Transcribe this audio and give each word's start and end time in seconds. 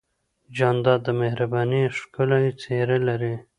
جانداد 0.55 0.99
د 1.05 1.09
مهربانۍ 1.21 1.83
ښکلی 1.97 2.45
څېرہ 2.61 2.97
لري. 3.07 3.35